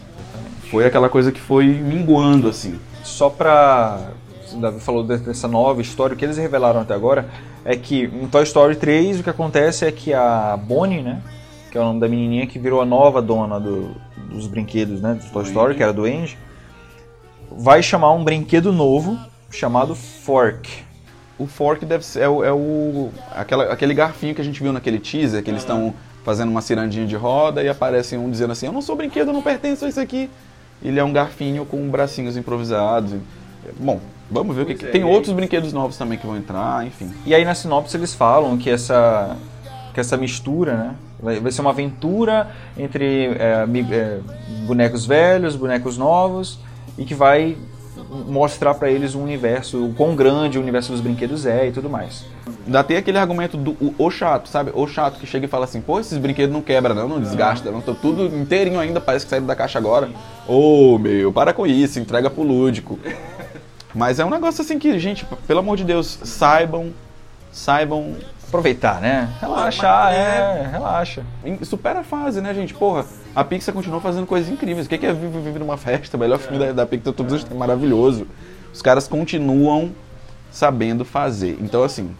[0.69, 2.79] Foi aquela coisa que foi minguando, assim.
[3.07, 4.11] Só pra.
[4.53, 7.27] O Davi falou dessa nova história, o que eles revelaram até agora
[7.65, 11.21] é que em Toy Story 3 o que acontece é que a Bonnie, né?
[11.69, 13.91] Que é o nome da menininha que virou a nova dona do,
[14.29, 15.15] dos brinquedos, né?
[15.15, 16.37] Do Toy Story, que era do Andy
[17.51, 19.17] vai chamar um brinquedo novo
[19.49, 20.69] chamado Fork.
[21.37, 24.73] O Fork deve ser é o, é o aquela, aquele garfinho que a gente viu
[24.73, 25.93] naquele teaser, que eles estão
[26.23, 29.33] fazendo uma cirandinha de roda e aparece um dizendo assim: Eu não sou brinquedo, eu
[29.33, 30.29] não pertenço a isso aqui.
[30.81, 33.13] Ele é um garfinho com bracinhos improvisados.
[33.79, 34.85] Bom, vamos ver o que, que.
[34.87, 37.11] Tem outros brinquedos novos também que vão entrar, enfim.
[37.25, 39.35] E aí na sinopse eles falam que essa,
[39.93, 40.95] que essa mistura, né?
[41.19, 44.19] Vai, vai ser uma aventura entre é, é,
[44.67, 46.59] bonecos velhos, bonecos novos
[46.95, 47.57] e que vai
[48.27, 51.89] mostrar para eles um universo, o quão grande o universo dos brinquedos é e tudo
[51.89, 52.25] mais.
[52.67, 54.71] Ainda tem aquele argumento do o, o, chato, sabe?
[54.73, 57.71] O chato que chega e fala assim, pô, esses brinquedos não quebram não, não desgasta,
[57.71, 60.09] não, tô tudo inteirinho ainda, parece que saiu da caixa agora.
[60.45, 62.99] Ô, oh, meu, para com isso, entrega pro lúdico.
[63.95, 66.93] Mas é um negócio assim que, gente, pelo amor de Deus, saibam,
[67.53, 69.29] saibam aproveitar, né?
[69.39, 71.23] Relaxar, é, é, relaxa.
[71.63, 72.73] Supera a fase, né, gente?
[72.73, 74.87] Porra, a Pixar continua fazendo coisas incríveis.
[74.87, 76.17] O que é Vive Vive numa festa?
[76.17, 78.27] O melhor filme da, da Pixar os tempos, maravilhoso.
[78.73, 79.91] Os caras continuam
[80.51, 81.57] sabendo fazer.
[81.61, 82.15] Então, assim,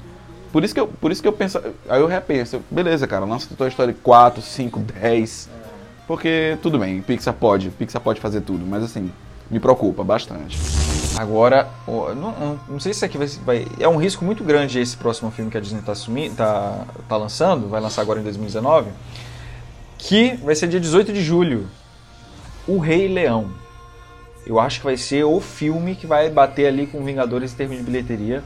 [0.58, 3.48] por isso que eu, por isso que eu penso, aí eu repenso, beleza, cara, lança
[3.56, 5.50] Toy Story 4, 5, 10.
[6.08, 9.12] Porque tudo bem, Pixar pode, Pixar pode fazer tudo, mas assim,
[9.52, 10.58] me preocupa bastante.
[11.16, 15.30] Agora, não, não, sei se aqui vai, vai, É um risco muito grande esse próximo
[15.30, 15.94] filme que a Disney está
[16.36, 18.90] tá, tá lançando, vai lançar agora em 2019,
[20.00, 21.68] que vai ser dia 18 de julho.
[22.68, 23.52] O Rei Leão.
[24.44, 27.78] Eu acho que vai ser o filme que vai bater ali com Vingadores em termos
[27.78, 28.44] de bilheteria.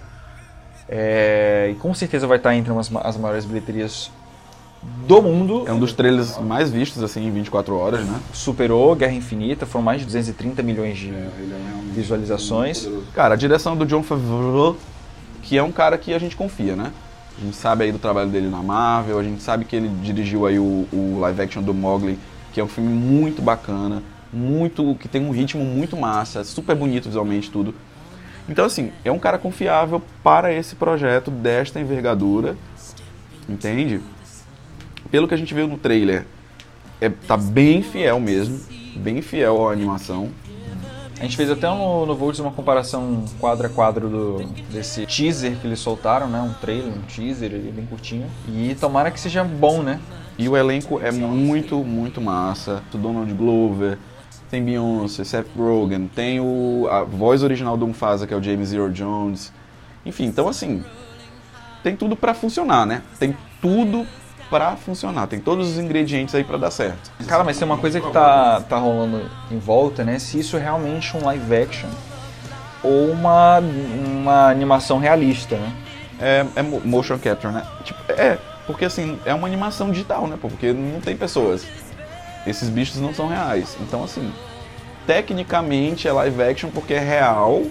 [0.94, 4.12] É, e com certeza vai estar entre umas, as maiores bilheterias
[5.08, 5.64] do mundo.
[5.66, 8.20] É um dos trailers mais vistos assim em 24 horas, né?
[8.34, 11.30] Superou Guerra Infinita, foram mais de 230 milhões de é,
[11.94, 12.90] visualizações.
[13.14, 14.76] Cara, a direção do John Favreau,
[15.42, 16.92] que é um cara que a gente confia, né?
[17.38, 20.46] A gente sabe aí do trabalho dele na Marvel, a gente sabe que ele dirigiu
[20.46, 22.20] aí o, o live action do Mowgli,
[22.52, 27.06] que é um filme muito bacana, muito que tem um ritmo muito massa, super bonito
[27.06, 27.74] visualmente tudo.
[28.50, 32.58] Então assim, é um cara confiável para esse projeto desta envergadura,
[33.48, 34.02] entende?
[35.12, 36.26] pelo que a gente viu no trailer,
[37.00, 38.60] é, tá bem fiel mesmo,
[38.96, 40.30] bem fiel à animação.
[41.20, 45.56] A gente fez até no, no Volts uma comparação quadro a quadro do, desse teaser
[45.58, 46.42] que eles soltaram, né?
[46.42, 48.26] Um trailer, um teaser bem curtinho.
[48.48, 50.00] E tomara que seja bom, né?
[50.36, 52.82] E o elenco é muito, muito massa.
[52.92, 54.00] O Donald Glover,
[54.52, 58.74] tem Beyoncé, Seth Rogen, tem o, a voz original do Mufasa, que é o James
[58.74, 59.52] Earl Jones.
[60.06, 60.84] Enfim, então assim,
[61.82, 63.02] tem tudo para funcionar, né?
[63.18, 64.06] Tem tudo
[64.50, 65.28] para funcionar.
[65.28, 67.10] Tem todos os ingredientes aí para dar certo.
[67.26, 70.20] Cara, mas tem uma coisa que tá, tá rolando em volta, né?
[70.20, 71.90] Se isso é realmente um live action
[72.84, 75.74] ou uma, uma animação realista, né?
[76.20, 77.66] É, é motion capture, né?
[77.86, 78.38] Tipo, é,
[78.68, 80.38] porque assim, é uma animação digital, né?
[80.40, 81.66] Porque não tem pessoas.
[82.46, 83.78] Esses bichos não são reais.
[83.82, 84.32] Então, assim,
[85.06, 87.64] tecnicamente é live action porque é real,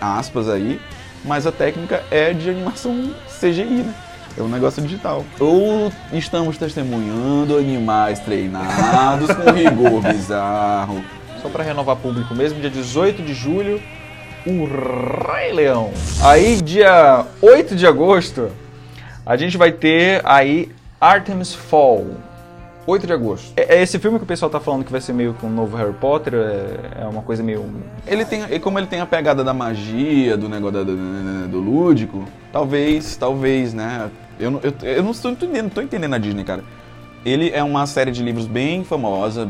[0.00, 0.80] aspas aí,
[1.24, 3.94] mas a técnica é de animação CGI, né?
[4.36, 5.24] É um negócio digital.
[5.38, 11.04] Ou estamos testemunhando animais treinados com rigor bizarro.
[11.40, 13.80] Só para renovar público mesmo, dia 18 de julho,
[14.46, 14.64] o
[15.32, 15.92] Rei Leão.
[16.22, 18.50] Aí, dia 8 de agosto,
[19.24, 22.06] a gente vai ter aí Artemis Fall.
[22.86, 23.52] 8 de agosto.
[23.56, 25.50] É, é esse filme que o pessoal tá falando que vai ser meio que um
[25.50, 27.64] novo Harry Potter, é, é uma coisa meio.
[28.06, 28.42] Ele tem.
[28.50, 33.16] E como ele tem a pegada da magia, do negócio do, do, do lúdico, talvez,
[33.16, 34.10] talvez, né?
[34.38, 36.62] Eu, eu, eu não estou entendendo, não tô entendendo a Disney, cara.
[37.24, 39.48] Ele é uma série de livros bem famosa,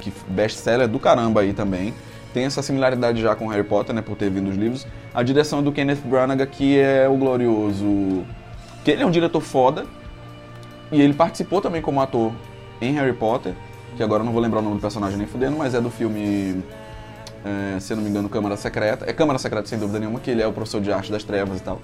[0.00, 1.94] que best-seller do caramba aí também.
[2.34, 4.86] Tem essa similaridade já com Harry Potter, né, por ter vindo os livros.
[5.14, 8.26] A direção é do Kenneth Branagh, que é o glorioso...
[8.84, 9.86] Que ele é um diretor foda,
[10.92, 12.32] e ele participou também como ator
[12.80, 13.54] em Harry Potter,
[13.96, 15.90] que agora eu não vou lembrar o nome do personagem nem fudendo, mas é do
[15.90, 16.62] filme,
[17.44, 19.08] é, se eu não me engano, Câmara Secreta.
[19.08, 21.60] É Câmara Secreta, sem dúvida nenhuma, que ele é o professor de arte das trevas
[21.60, 21.80] e tal.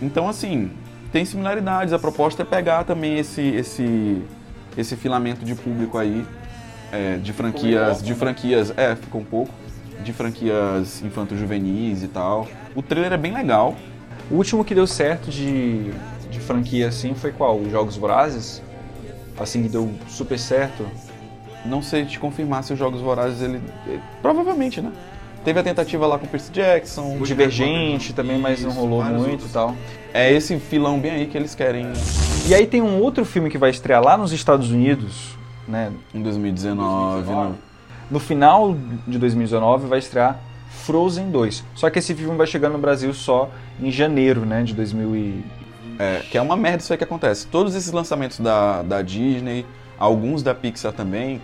[0.00, 0.72] Então, assim,
[1.12, 1.92] tem similaridades.
[1.92, 4.22] A proposta é pegar também esse, esse,
[4.76, 6.26] esse filamento de público aí,
[6.90, 9.52] é, de franquias, de franquias, é, ficou um pouco,
[10.02, 12.48] de franquias infanto-juvenis e tal.
[12.74, 13.76] O trailer é bem legal.
[14.30, 15.92] O último que deu certo de,
[16.30, 17.58] de franquia assim foi qual?
[17.58, 18.62] Os Jogos Vorazes?
[19.38, 20.86] Assim que deu super certo.
[21.64, 24.90] Não sei te confirmar se os Jogos Vorazes, ele, ele- provavelmente, né?
[25.44, 27.16] Teve a tentativa lá com o Percy Jackson.
[27.18, 29.50] O Divergente também, mas não rolou muito outros.
[29.50, 29.74] e tal.
[30.14, 31.86] É esse filão bem aí que eles querem
[32.46, 35.90] E aí tem um outro filme que vai estrear lá nos Estados Unidos, né?
[36.14, 37.30] em 2019.
[37.30, 37.54] no-
[38.10, 40.38] No final de 2019 vai estrear
[40.70, 41.64] Frozen 2.
[41.74, 45.44] Só que esse filme vai chegar no Brasil só em janeiro, né, de 2000 e...
[46.02, 47.46] É, que é uma merda isso aí que acontece.
[47.46, 49.64] Todos esses lançamentos da, da Disney,
[49.96, 51.40] alguns da Pixar também,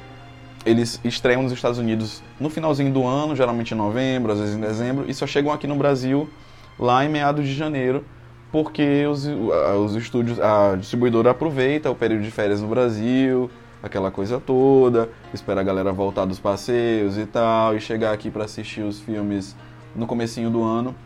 [0.66, 4.60] eles estreiam nos Estados Unidos no finalzinho do ano, geralmente em novembro, às vezes em
[4.60, 6.28] dezembro, e só chegam aqui no Brasil
[6.76, 8.04] lá em meados de janeiro,
[8.50, 13.48] porque os, a- os estúdios, a distribuidora aproveita o período de férias no Brasil,
[13.80, 18.44] aquela coisa toda, espera a galera voltar dos passeios e tal, e chegar aqui para
[18.44, 19.54] assistir os filmes
[19.94, 20.96] no comecinho do ano.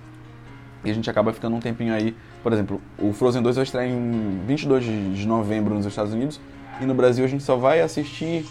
[0.84, 2.14] E a gente acaba ficando um tempinho aí.
[2.42, 6.40] Por exemplo, o Frozen 2 vai estrear em 22 de novembro nos Estados Unidos.
[6.80, 8.44] E no Brasil a gente só vai assistir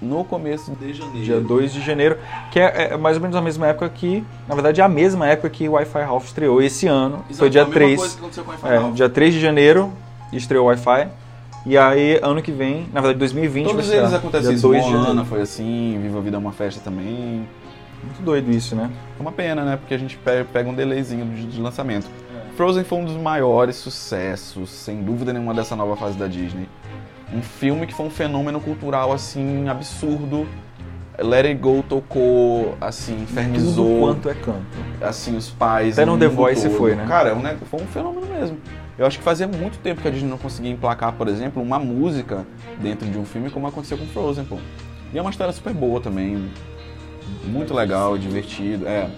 [0.00, 1.24] no começo De janeiro.
[1.24, 2.18] dia 2 de janeiro,
[2.50, 5.28] que é, é mais ou menos a mesma época que, na verdade, é a mesma
[5.28, 7.24] época que o Wi-Fi Ralph estreou esse ano.
[7.30, 7.98] Exato, foi dia a mesma 3.
[7.98, 9.92] coisa que aconteceu com o Wi-Fi É, dia 3 de janeiro
[10.32, 11.08] estreou o Wi-Fi.
[11.64, 14.66] E aí, ano que vem, na verdade, 2020 Todos eles acontecem isso.
[14.66, 17.46] 2 de Moana foi assim, Viva a Vida é uma festa também.
[18.02, 18.90] Muito doido isso, né?
[19.18, 19.76] É uma pena, né?
[19.76, 22.06] Porque a gente pe- pega um delayzinho de, de lançamento.
[22.56, 26.68] Frozen foi um dos maiores sucessos, sem dúvida nenhuma, dessa nova fase da Disney.
[27.32, 30.46] Um filme que foi um fenômeno cultural, assim, absurdo.
[31.18, 34.00] Let It Go tocou, assim, Tudo infernizou.
[34.00, 34.62] quanto é canto.
[35.00, 35.98] assim, os pais.
[35.98, 36.76] Até no The Voice todo.
[36.78, 37.04] foi, né?
[37.06, 38.58] Cara, é um neg- foi um fenômeno mesmo.
[38.98, 41.78] Eu acho que fazia muito tempo que a Disney não conseguia emplacar, por exemplo, uma
[41.78, 42.44] música
[42.80, 44.58] dentro de um filme como aconteceu com Frozen, pô.
[45.12, 46.50] E é uma história super boa também.
[47.44, 48.86] Muito legal, divertido.
[48.86, 49.10] É.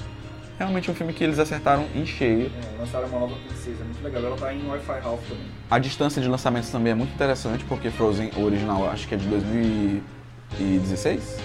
[0.59, 2.51] Realmente um filme que eles acertaram em cheio.
[2.79, 4.25] lançaram uma nova princesa, muito legal.
[4.25, 5.45] Ela tá em Wi-Fi Ralph também.
[5.71, 9.19] A distância de lançamentos também é muito interessante, porque Frozen, o original, acho que é
[9.19, 11.39] de 2016?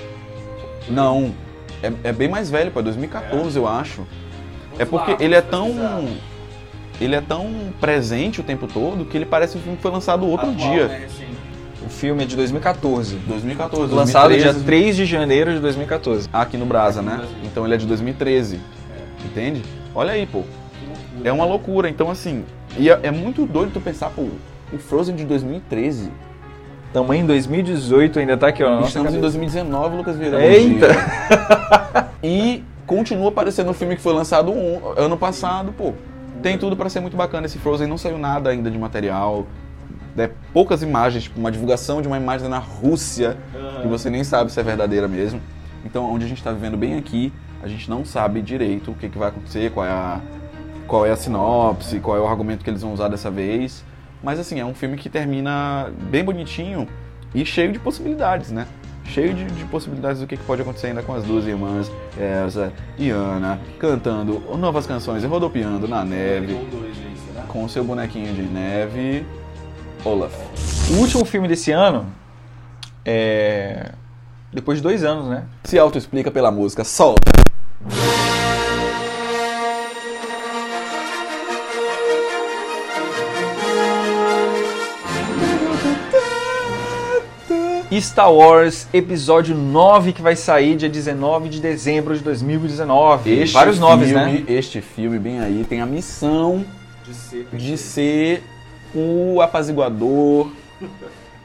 [0.89, 1.33] Não,
[1.81, 4.05] é, é bem mais velho, pô, é 2014, eu acho.
[4.77, 5.73] É porque ele é tão.
[7.01, 10.27] Ele é tão presente o tempo todo que ele parece um filme que foi lançado
[10.27, 11.07] outro dia.
[11.89, 13.15] O filme é de 2014.
[13.15, 16.29] 2014, Lançado 2013, dia 3 de janeiro de 2014.
[16.31, 17.27] Aqui no Brasa, né?
[17.43, 18.59] Então ele é de 2013.
[19.25, 19.63] Entende?
[19.95, 20.43] Olha aí, pô.
[21.23, 21.89] É uma loucura.
[21.89, 22.45] Então, assim.
[22.77, 24.27] E é, é muito doido tu pensar, pô,
[24.71, 26.11] o Frozen de 2013.
[26.93, 28.81] Tamanho em 2018 ainda tá aqui, ó.
[28.81, 29.21] Estamos em cabeça.
[29.21, 30.45] 2019, Lucas Vieira.
[30.45, 30.87] Eita!
[32.21, 35.93] E continua aparecendo um filme que foi lançado um, ano passado, pô.
[36.43, 37.45] Tem tudo pra ser muito bacana.
[37.45, 39.47] Esse Frozen não saiu nada ainda de material.
[40.17, 43.37] É, poucas imagens, tipo uma divulgação de uma imagem na Rússia,
[43.81, 45.41] que você nem sabe se é verdadeira mesmo.
[45.85, 49.09] Então, onde a gente tá vivendo bem aqui, a gente não sabe direito o que,
[49.09, 50.21] que vai acontecer, qual é a,
[50.87, 53.83] qual é a sinopse, qual é o argumento que eles vão usar dessa vez.
[54.23, 56.87] Mas assim, é um filme que termina bem bonitinho
[57.33, 58.67] e cheio de possibilidades, né?
[59.05, 62.71] Cheio de, de possibilidades do que, que pode acontecer ainda com as duas irmãs, Elsa
[62.97, 66.57] e Ana, cantando novas canções e rodopiando na neve,
[67.47, 69.25] com seu bonequinho de neve,
[70.05, 70.33] Olaf.
[70.91, 72.05] O último filme desse ano
[73.05, 73.91] é.
[74.51, 75.43] Depois de dois anos, né?
[75.63, 77.31] Se auto-explica pela música, solta!
[88.01, 93.31] Star Wars Episódio 9, que vai sair dia 19 de dezembro de 2019.
[93.31, 94.25] Este Vários nomes, né?
[94.25, 96.65] filme, Este filme, bem aí, tem a missão
[97.03, 98.43] De ser de ser
[98.93, 100.51] o apaziguador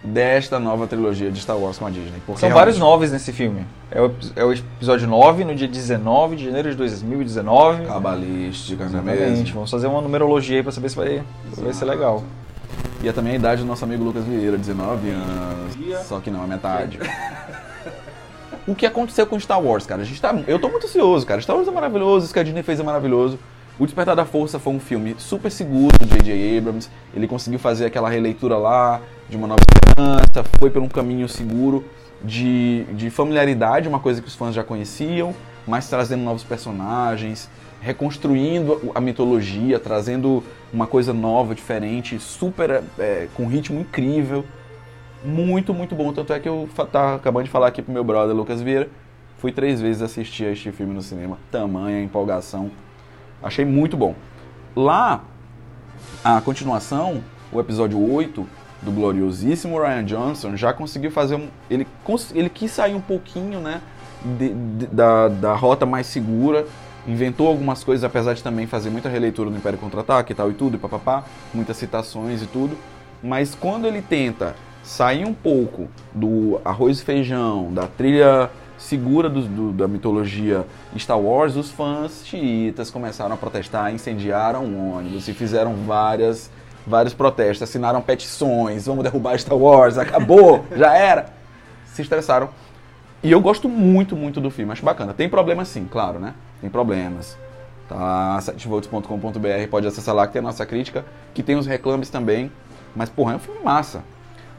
[0.02, 2.20] desta nova trilogia de Star Wars com a Disney.
[2.26, 3.66] Porque São vários noves nesse filme.
[3.90, 7.87] É o, é o episódio 9, no dia 19 de janeiro de 2019.
[7.87, 9.38] Cabalística, não é Exatamente.
[9.38, 9.54] mesmo?
[9.54, 11.22] Vamos fazer uma numerologia aí pra saber se vai,
[11.54, 12.22] se vai ser legal.
[13.02, 16.07] E é também a idade do nosso amigo Lucas Vieira, 19 anos.
[16.07, 16.98] Só que não, é metade.
[18.66, 20.00] O que aconteceu com Star Wars, cara?
[20.00, 21.38] A gente tá, eu tô muito ansioso, cara.
[21.38, 23.38] Star Wars é maravilhoso, isso que a Disney fez é maravilhoso.
[23.77, 26.59] O Despertar da Força foi um filme super seguro do J.J.
[26.59, 26.89] Abrams.
[27.13, 31.85] Ele conseguiu fazer aquela releitura lá de uma nova esperança, foi por um caminho seguro
[32.23, 35.35] de, de familiaridade, uma coisa que os fãs já conheciam,
[35.67, 43.47] mas trazendo novos personagens, reconstruindo a mitologia, trazendo uma coisa nova, diferente, super é, com
[43.49, 44.45] ritmo incrível.
[45.25, 46.13] Muito, muito bom.
[46.13, 48.89] Tanto é que eu tá acabando de falar aqui pro meu brother Lucas Vieira.
[49.39, 51.39] Fui três vezes assistir a este filme no cinema.
[51.51, 52.71] Tamanha empolgação.
[53.44, 54.14] Achei muito bom.
[54.74, 55.22] Lá,
[56.24, 58.46] a continuação, o episódio 8
[58.83, 61.48] do gloriosíssimo Ryan Johnson já conseguiu fazer um.
[61.70, 61.87] Ele,
[62.35, 63.80] ele quis sair um pouquinho, né?
[64.38, 66.66] De, de, da, da rota mais segura
[67.07, 70.54] inventou algumas coisas, apesar de também fazer muita releitura do Império Contra-Ataque e tal e
[70.54, 72.76] tudo, e papapá, muitas citações e tudo.
[73.22, 79.43] Mas quando ele tenta sair um pouco do arroz e feijão, da trilha segura do,
[79.43, 80.67] do, da mitologia
[80.99, 86.51] Star Wars, os fãs xiitas começaram a protestar, incendiaram um ônibus e fizeram várias,
[86.87, 91.33] vários protestos, assinaram petições, vamos derrubar Star Wars, acabou, já era.
[91.87, 92.49] Se estressaram.
[93.23, 95.15] E eu gosto muito, muito do filme, acho bacana.
[95.15, 96.35] Tem problemas sim, claro, né?
[96.61, 97.39] Tem problemas.
[97.89, 102.51] Tá, 7volts.com.br, pode acessar lá que tem a nossa crítica, que tem os reclames também.
[102.95, 104.03] Mas, porra, é um filme massa.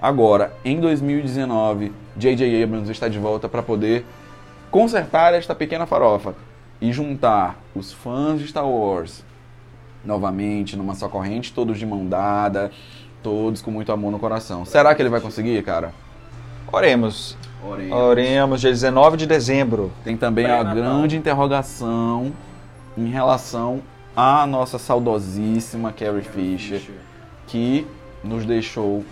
[0.01, 2.63] Agora, em 2019, J.J.
[2.63, 4.05] Abrams está de volta para poder
[4.69, 6.35] consertar esta pequena farofa
[6.81, 9.23] e juntar os fãs de Star Wars
[10.03, 12.71] novamente numa só corrente, todos de mão dada,
[13.23, 14.65] todos com muito amor no coração.
[14.65, 15.91] Será que ele vai conseguir, cara?
[16.71, 17.35] Oremos.
[17.63, 17.97] Oremos.
[17.97, 19.91] Oremos, dia 19 de dezembro.
[20.03, 22.31] Tem também a grande interrogação
[22.97, 23.81] em relação
[24.15, 26.81] à nossa saudosíssima Carrie Fisher,
[27.47, 27.87] que
[28.23, 29.03] nos deixou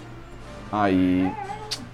[0.74, 1.32] aí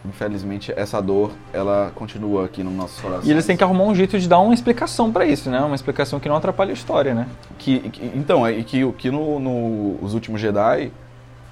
[0.07, 3.27] infelizmente essa dor ela continua aqui no nosso coração.
[3.27, 5.59] E eles têm que arrumar um jeito de dar uma explicação para isso, né?
[5.59, 7.27] Uma explicação que não atrapalhe a história, né?
[7.57, 10.93] Que, que então é que que no, no os últimos Jedi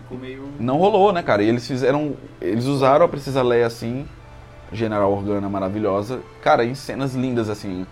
[0.10, 0.48] meio...
[0.58, 1.44] não rolou, né, cara?
[1.44, 4.08] E eles fizeram, eles usaram a Precisa Leia assim,
[4.72, 7.86] General Organa maravilhosa, cara, em cenas lindas assim.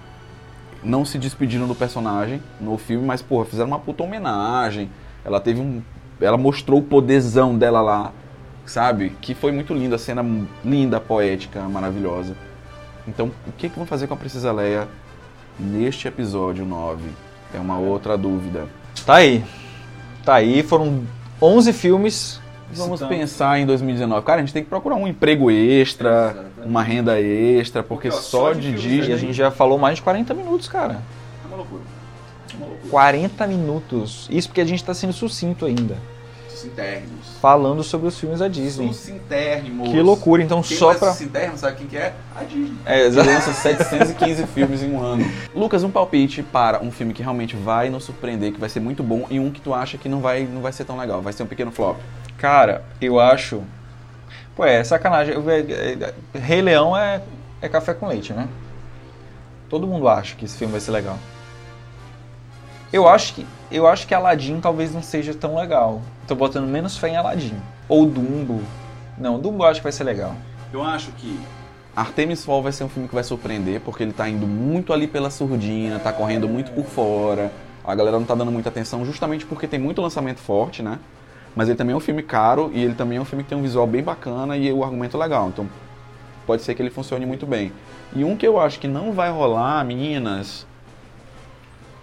[0.81, 4.89] Não se despediram do personagem no filme, mas porra, fizeram uma puta homenagem.
[5.25, 5.81] Ela teve um,
[6.21, 8.13] ela mostrou o poderzão dela lá
[8.65, 9.15] sabe?
[9.21, 10.25] Que foi muito linda, a cena
[10.63, 12.35] linda, poética, maravilhosa.
[13.07, 14.87] Então, o que, que vão fazer com a Princesa Leia
[15.59, 17.03] neste episódio 9?
[17.53, 18.67] É uma outra dúvida.
[19.05, 19.43] Tá aí.
[20.23, 21.03] Tá aí, foram
[21.41, 22.41] 11 filmes.
[22.71, 24.25] Vamos pensar em 2019.
[24.25, 28.27] Cara, a gente tem que procurar um emprego extra, uma renda extra, porque, porque ó,
[28.27, 29.13] só, de, de Disney...
[29.13, 30.99] a gente já falou mais de 40 minutos, cara.
[31.43, 31.83] É uma loucura.
[32.51, 32.89] É uma loucura.
[32.89, 34.27] 40 minutos.
[34.31, 35.95] Isso porque a gente tá sendo sucinto ainda.
[36.49, 37.24] Sintérrimos.
[37.45, 38.89] Falando sobre os filmes da Disney.
[38.89, 39.91] Os Sintérrimos.
[39.91, 41.13] Que loucura, então quem só pra...
[41.13, 42.11] Sintérrimos, sabe quem que é?
[42.35, 42.75] A Disney.
[42.83, 45.23] É, lança 715 filmes em um ano.
[45.53, 49.03] Lucas, um palpite para um filme que realmente vai nos surpreender, que vai ser muito
[49.03, 51.33] bom, e um que tu acha que não vai, não vai ser tão legal, vai
[51.33, 51.99] ser um pequeno flop.
[52.35, 53.61] Cara, eu acho...
[54.55, 55.35] Pô, é sacanagem.
[55.35, 56.03] É,
[56.35, 57.21] é, Rei Leão é,
[57.61, 58.47] é café com leite, né?
[59.69, 61.19] Todo mundo acha que esse filme vai ser legal.
[62.91, 66.01] Eu acho que eu acho que Aladdin talvez não seja tão legal.
[66.27, 67.55] Tô botando menos fé em Aladdin.
[67.87, 68.59] Ou Dumbo.
[69.15, 70.35] Não, Dumbo eu acho que vai ser legal.
[70.73, 71.39] Eu acho que
[71.95, 75.07] Artemis Fall vai ser um filme que vai surpreender, porque ele tá indo muito ali
[75.07, 77.51] pela surdina, tá correndo muito por fora.
[77.83, 80.97] A galera não tá dando muita atenção, justamente porque tem muito lançamento forte, né?
[81.55, 83.57] Mas ele também é um filme caro e ele também é um filme que tem
[83.57, 85.49] um visual bem bacana e o argumento é legal.
[85.49, 85.69] Então
[86.47, 87.71] pode ser que ele funcione muito bem.
[88.15, 90.65] E um que eu acho que não vai rolar, meninas.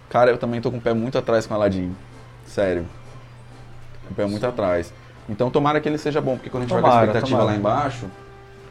[0.09, 1.93] Cara, eu também tô com o pé muito atrás com Aladdin.
[2.47, 2.87] Sério
[4.11, 4.93] o pé muito atrás.
[5.29, 7.39] Então tomara que ele seja bom, porque quando a gente tomara, vai com a expectativa
[7.39, 7.53] tomara.
[7.53, 8.07] lá embaixo,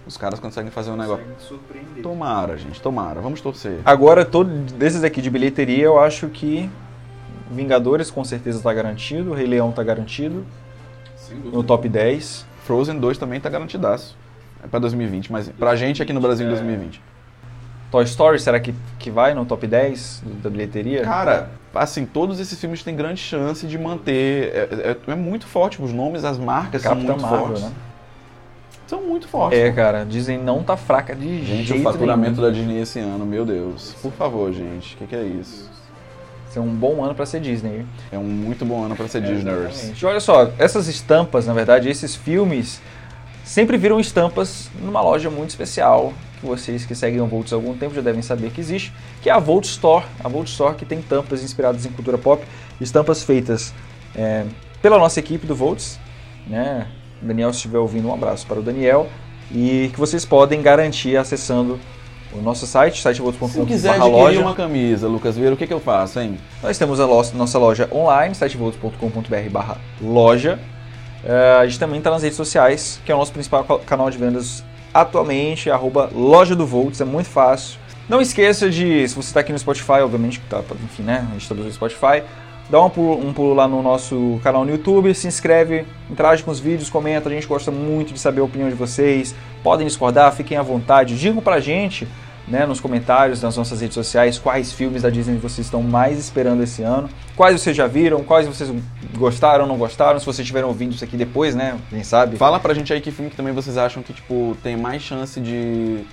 [0.05, 1.25] os caras conseguem fazer um negócio.
[1.39, 2.03] Surpreender.
[2.03, 3.21] Tomara, gente, tomara.
[3.21, 3.79] Vamos torcer.
[3.85, 6.69] Agora, todos desses aqui de bilheteria, eu acho que
[7.51, 10.45] Vingadores com certeza está garantido, Rei Leão está garantido.
[11.51, 12.45] No top 10.
[12.63, 14.17] Frozen 2 também está garantidaço.
[14.63, 17.01] É para 2020, mas pra gente aqui no Brasil em 2020.
[17.91, 21.03] Toy Story, será que, que vai no top 10 da bilheteria?
[21.03, 24.47] Cara, assim, todos esses filmes têm grande chance de manter.
[24.55, 27.63] É, é, é muito forte, os nomes, as marcas Capitã são muito Marvel, fortes.
[27.63, 27.71] Né?
[28.87, 29.59] São muito fortes.
[29.59, 32.53] É, cara, dizem não tá fraca de gente, jeito o faturamento nenhum.
[32.53, 33.93] da Disney esse ano, meu Deus.
[34.01, 35.69] Por favor, gente, o que, que, é isso?
[36.49, 37.85] Esse é um bom ano para ser Disney.
[38.09, 39.51] É um muito bom ano para ser é, Disney.
[40.01, 42.81] E olha só, essas estampas, na verdade, esses filmes
[43.43, 46.13] sempre viram estampas numa loja muito especial
[46.45, 49.33] vocês que seguem o Volt há algum tempo já devem saber que existe, que é
[49.33, 50.05] a Volt Store.
[50.23, 52.43] A Volt Store que tem tampas inspiradas em cultura pop,
[52.79, 53.73] estampas feitas
[54.15, 54.45] é,
[54.81, 55.99] pela nossa equipe do Volts.
[56.47, 56.87] Né?
[57.21, 59.07] Daniel, se estiver ouvindo, um abraço para o Daniel.
[59.53, 61.77] E que vocês podem garantir acessando
[62.33, 64.39] o nosso site, sitevolts.com.br Se quiser adquirir loja.
[64.39, 66.37] uma camisa, Lucas Vieira, o que, que eu faço, hein?
[66.63, 70.57] Nós temos a nossa loja online, sitevolts.com.br barra loja.
[71.23, 74.09] É, a gente também está nas redes sociais, que é o nosso principal ca- canal
[74.09, 74.63] de vendas
[74.93, 77.79] atualmente, arroba loja do Volts, é muito fácil.
[78.09, 81.33] Não esqueça de, se você está aqui no Spotify, obviamente, que tá, enfim, né, a
[81.33, 82.23] gente está no Spotify,
[82.69, 86.51] dá um pulo, um pulo lá no nosso canal no YouTube, se inscreve, interage com
[86.51, 90.33] os vídeos, comenta, a gente gosta muito de saber a opinião de vocês, podem discordar,
[90.33, 92.07] fiquem à vontade, digam pra gente,
[92.47, 96.63] né, nos comentários nas nossas redes sociais quais filmes da Disney vocês estão mais esperando
[96.63, 98.71] esse ano, quais vocês já viram, quais vocês
[99.17, 102.37] gostaram não gostaram, se vocês tiveram ouvindo isso aqui depois, né, quem sabe.
[102.37, 105.39] Fala pra gente aí que filme que também vocês acham que, tipo, tem mais chance
[105.39, 106.03] de.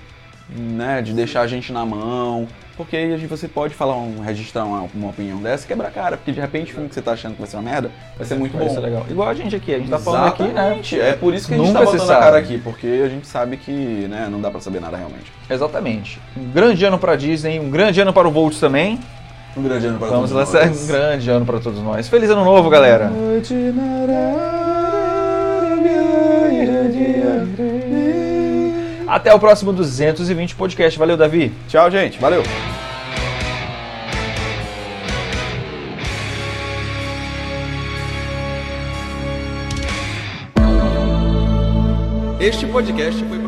[0.50, 2.48] né, de deixar a gente na mão.
[2.78, 5.88] Porque aí a gente- você pode falar um, registrar uma, uma opinião dessa e quebrar
[5.88, 6.16] a cara.
[6.16, 8.26] Porque de repente o filme que você tá achando que vai ser uma merda vai
[8.26, 8.74] ser muito Vai bom.
[8.74, 9.04] ser legal.
[9.10, 10.80] Igual a gente aqui, a gente tá falando aqui, né?
[11.00, 12.20] É por isso que a gente Nunca tá botando a sabe.
[12.24, 15.30] cara aqui, porque a gente sabe que né, não dá pra saber nada realmente.
[15.50, 16.20] Exatamente.
[16.36, 18.98] Um grande ano pra Disney, um grande ano para o Volts também.
[19.56, 20.84] Um grande ano para Vamos todos lá, nós.
[20.84, 22.06] um grande ano para todos nós.
[22.08, 23.10] Feliz ano novo, galera.
[29.08, 30.98] Até o próximo 220 podcast.
[30.98, 31.50] Valeu, Davi.
[31.66, 32.18] Tchau, gente.
[32.20, 32.42] Valeu.
[42.38, 43.38] Este podcast foi